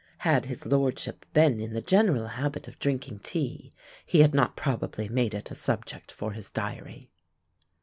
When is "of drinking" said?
2.67-3.19